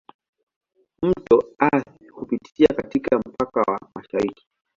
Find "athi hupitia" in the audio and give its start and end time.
1.59-2.67